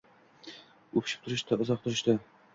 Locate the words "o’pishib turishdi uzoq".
1.01-1.87